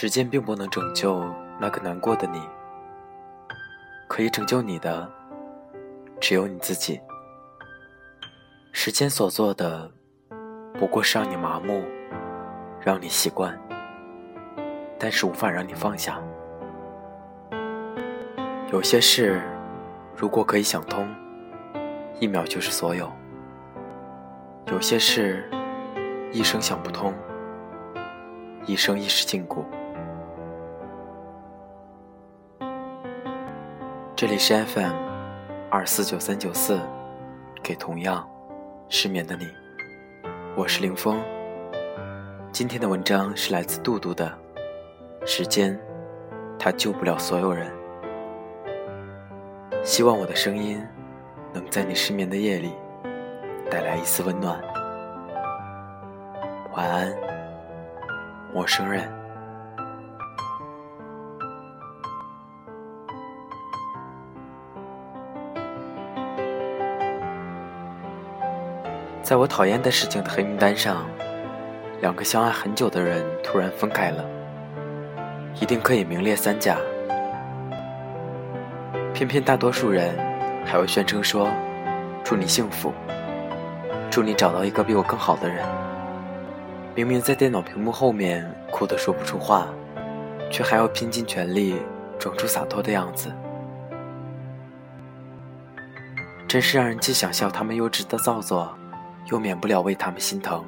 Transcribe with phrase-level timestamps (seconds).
[0.00, 1.24] 时间并不能拯救
[1.58, 2.40] 那个难过的你，
[4.06, 5.10] 可以拯救你的
[6.20, 7.00] 只有你自己。
[8.70, 9.90] 时间所做的，
[10.74, 11.82] 不过是让你麻木，
[12.80, 13.58] 让你习惯，
[15.00, 16.22] 但是无法让你放下。
[18.70, 19.42] 有些事，
[20.16, 21.12] 如果可以想通，
[22.20, 23.04] 一秒就是所有；
[24.66, 25.50] 有些事，
[26.30, 27.12] 一生想不通，
[28.64, 29.64] 一生亦是禁锢。
[34.18, 34.92] 这里是 FM
[35.70, 36.80] 二四九三九四，
[37.62, 38.28] 给同样
[38.88, 39.46] 失眠的你，
[40.56, 41.22] 我是林峰。
[42.50, 44.26] 今天的文章是来自杜杜的
[45.24, 45.78] 《时间，
[46.58, 47.70] 它救不了所有人》。
[49.84, 50.84] 希望我的声音
[51.54, 52.72] 能在你失眠的夜里
[53.70, 54.60] 带来一丝温暖。
[56.72, 57.16] 晚安，
[58.52, 59.17] 陌生人。
[69.28, 71.04] 在我讨厌的事情的黑名单上，
[72.00, 74.24] 两个相爱很久的人突然分开了，
[75.60, 76.78] 一定可以名列三甲。
[79.12, 80.16] 偏偏大多数人
[80.64, 81.46] 还会宣称说
[82.24, 82.90] ：“祝你幸福，
[84.10, 85.62] 祝你找到一个比我更好的人。”
[86.96, 89.68] 明明在电脑屏幕后面哭得说不出话，
[90.50, 91.76] 却还要拼尽全力
[92.18, 93.30] 装出洒脱的样子，
[96.48, 98.74] 真是让人既想笑他们幼稚的造作。
[99.30, 100.64] 又免不了为他们心疼。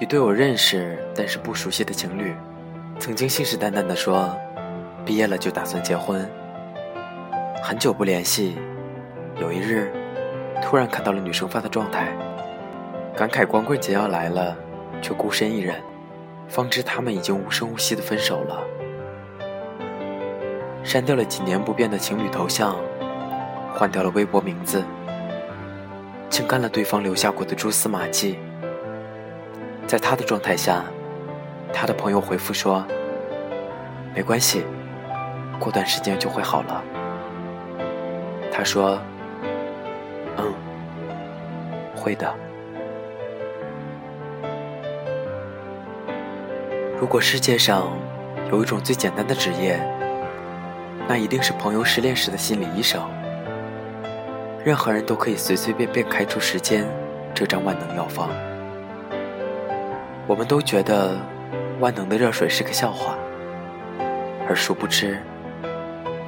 [0.00, 2.34] 一对我认识但是不熟悉的情侣，
[2.98, 4.36] 曾经信誓旦旦地说，
[5.04, 6.28] 毕业了就打算结婚。
[7.62, 8.56] 很久不联系，
[9.40, 9.90] 有一日，
[10.62, 12.16] 突然看到了女生发的状态，
[13.16, 14.56] 感慨光棍节要来了，
[15.02, 15.82] 却孤身一人，
[16.46, 18.62] 方知他们已经无声无息的分手了。
[20.84, 22.76] 删掉了几年不变的情侣头像。
[23.74, 24.82] 换掉了微博名字，
[26.28, 28.38] 清干了对方留下过的蛛丝马迹。
[29.86, 30.84] 在他的状态下，
[31.72, 32.84] 他的朋友回复说
[34.14, 34.64] ：“没关系，
[35.58, 36.82] 过段时间就会好了。”
[38.52, 39.00] 他说
[40.36, 40.52] ：“嗯，
[41.94, 42.34] 会的。”
[47.00, 47.92] 如果世界上
[48.50, 49.78] 有一种最简单的职业，
[51.06, 53.00] 那一定是朋友失恋时的心理医生。
[54.68, 56.86] 任何人都可以随随便便开出时间
[57.34, 58.28] 这张万能药方。
[60.26, 61.16] 我们都觉得
[61.80, 63.16] 万能的热水是个笑话，
[64.46, 65.22] 而殊不知，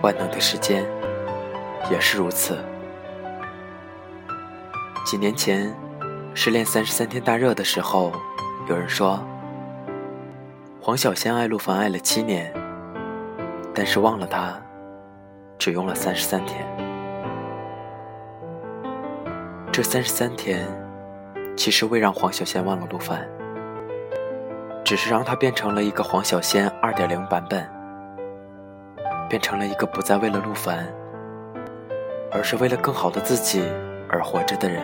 [0.00, 0.86] 万能的时间
[1.90, 2.56] 也是如此。
[5.04, 5.70] 几年前，
[6.32, 8.10] 失恋三十三天大热的时候，
[8.70, 9.22] 有人说，
[10.80, 12.50] 黄小仙爱陆凡爱了七年，
[13.74, 14.58] 但是忘了他，
[15.58, 16.89] 只用了三十三天。
[19.80, 20.68] 这三十三天，
[21.56, 23.26] 其实未让黄小仙忘了陆凡，
[24.84, 27.66] 只是让他变成了一个黄小仙二点零版本，
[29.26, 30.86] 变成了一个不再为了陆凡，
[32.30, 33.62] 而是为了更好的自己
[34.06, 34.82] 而活着的人。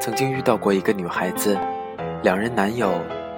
[0.00, 1.54] 曾经遇到过一个女孩子，
[2.22, 2.94] 两人男友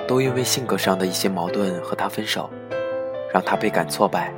[0.06, 2.48] 都因为性格上的一些矛盾和她分手，
[3.34, 4.32] 让她倍感挫败。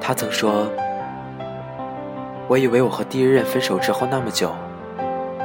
[0.00, 0.66] 她曾说。
[2.48, 4.54] 我以为我和第一任分手之后那么久，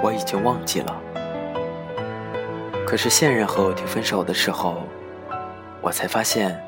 [0.04, 1.02] 我已经忘记了。
[2.86, 4.84] 可是现任和我提分手的时候，
[5.82, 6.60] 我才发现，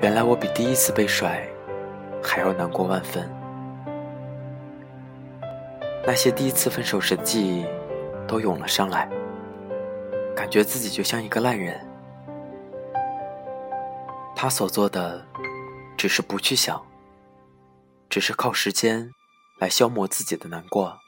[0.00, 1.40] 原来我比第一次被甩
[2.22, 3.28] 还要难过万分。
[6.06, 7.64] 那些第一次分手时的记忆
[8.28, 9.08] 都涌了上来，
[10.34, 11.80] 感觉自己就像一个烂人。
[14.36, 15.20] 他所做的，
[15.96, 16.80] 只是不去想。
[18.16, 19.12] 只是靠时间
[19.58, 20.98] 来消磨自己的难过，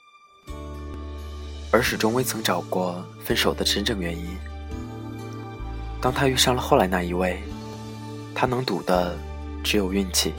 [1.73, 4.37] 而始终未曾找过分手的真正原因。
[6.03, 7.43] 当他遇上了后来那一位，
[8.35, 9.19] 他能赌的
[9.65, 10.35] 只有运气。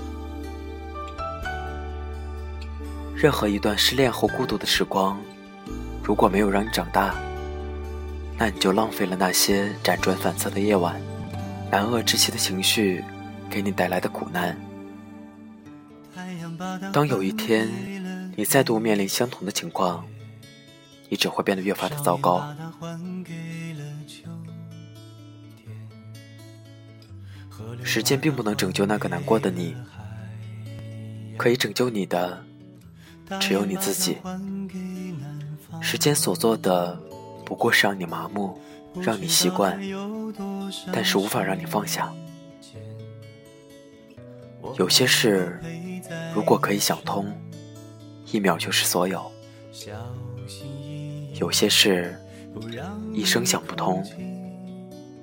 [3.15, 5.19] 任何一段失恋后孤独的时光，
[6.03, 7.15] 如果没有让你长大，
[8.37, 11.01] 那你就浪费了那些辗转反侧的夜晚，
[11.71, 13.03] 难遏之气的情绪
[13.49, 14.55] 给你带来的苦难。
[16.91, 17.69] 当有一天
[18.35, 20.05] 你再度面临相同的情况，
[21.07, 22.43] 你只会变得越发的糟糕。
[27.83, 29.75] 时间并不能拯救那个难过的你，
[31.37, 32.43] 可以拯救你的
[33.39, 34.17] 只有你自己。
[35.81, 36.99] 时间所做的
[37.45, 38.59] 不过是让你麻木，
[39.01, 39.79] 让你习惯，
[40.91, 42.13] 但是无法让你放下。
[44.77, 45.59] 有些事，
[46.33, 47.25] 如果可以想通，
[48.31, 49.19] 一秒就是所有；
[51.39, 52.15] 有些事，
[53.13, 54.03] 一生想不通，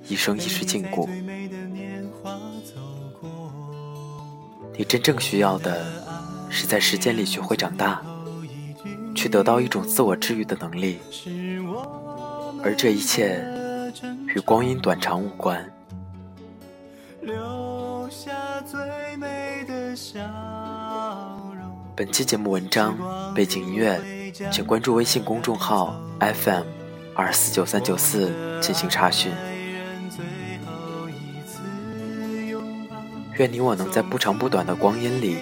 [0.09, 1.09] 一生一世禁锢。
[4.77, 5.87] 你真正需要的，
[6.51, 8.03] 是在时间里学会长大，
[9.15, 10.99] 去得到一种自我治愈的能力，
[12.63, 13.43] 而这一切
[14.35, 15.65] 与光阴短长无关。
[21.95, 22.95] 本期节目文章
[23.35, 23.99] 背景音乐，
[24.53, 26.65] 请关注微信公众号 FM
[27.15, 29.33] 二四九三九四进行查询。
[33.39, 35.39] 愿你我能在不长不短的光阴里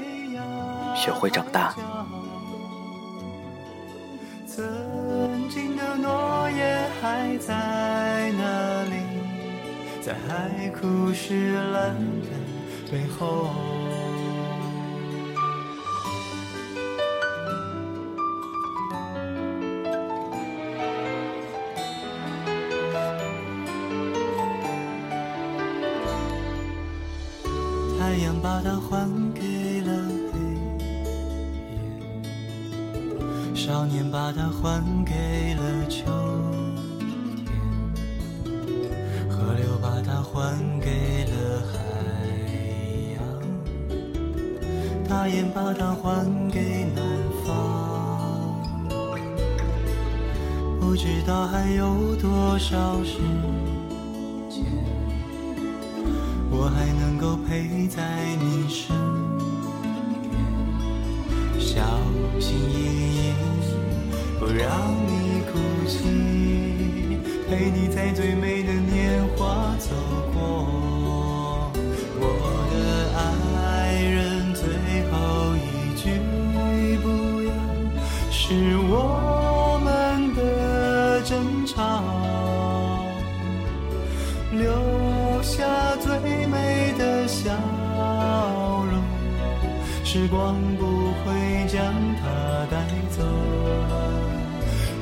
[0.94, 1.74] 学会长大。
[4.46, 8.94] 曾经的诺言还在哪里？
[10.00, 12.28] 在海枯石烂的
[12.92, 13.50] 背后。
[28.44, 29.40] 把它还给
[29.80, 29.90] 了
[30.30, 30.38] 黑
[33.48, 36.04] 夜，少年把它还给了秋
[37.38, 37.48] 天，
[39.30, 41.78] 河流把它还给了海
[43.16, 43.18] 洋，
[45.08, 47.02] 大雁把它还给南
[47.46, 47.48] 方。
[50.78, 53.20] 不知道还有多少时
[56.84, 58.02] 才能够陪在
[58.38, 58.94] 你身
[60.28, 61.80] 边，小
[62.38, 63.32] 心翼翼，
[64.38, 65.58] 不让你哭
[65.88, 65.96] 泣，
[67.48, 69.94] 陪你在最美的年华走
[70.34, 70.93] 过。
[90.14, 90.86] 时光不
[91.24, 93.24] 会将它带走。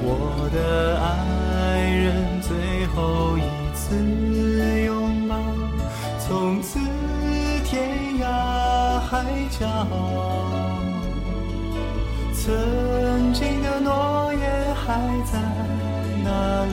[0.00, 3.42] 我的爱人，最后一
[3.76, 3.94] 次
[4.86, 5.36] 拥抱，
[6.18, 6.78] 从此
[7.62, 7.90] 天
[8.22, 9.86] 涯海角。
[12.32, 14.98] 曾经的诺言还
[15.30, 15.38] 在
[16.24, 16.72] 哪里？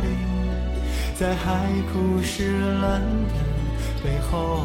[1.14, 3.36] 在海枯石烂的
[4.02, 4.64] 背后。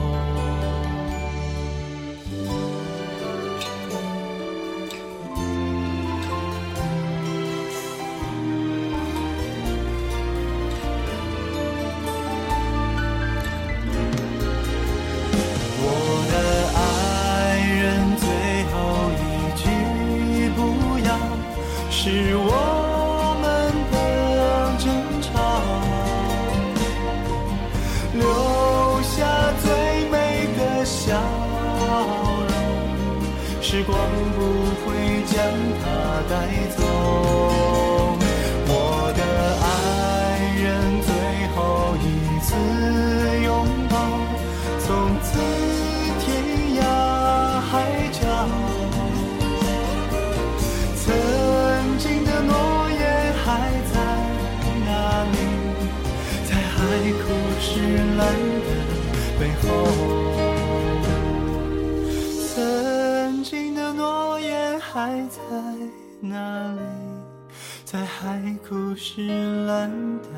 [22.06, 23.42] 是我们
[23.90, 23.96] 的
[24.78, 24.84] 争
[25.22, 25.32] 吵
[28.12, 28.22] 留
[29.00, 29.24] 下
[29.62, 29.64] 最
[30.10, 31.18] 美的笑
[32.50, 32.52] 容
[33.62, 33.96] 时光
[34.36, 34.38] 不
[34.84, 34.92] 会
[35.24, 35.34] 将
[35.80, 35.84] 它
[36.28, 36.34] 带
[36.76, 37.83] 走。
[57.84, 58.24] 枯石烂
[58.64, 58.68] 的
[59.38, 59.64] 背后。
[62.54, 65.38] 曾经的诺言还在
[66.20, 66.80] 哪里？
[67.84, 69.90] 在海枯石烂
[70.22, 70.28] 的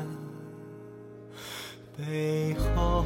[1.97, 3.05] 背后。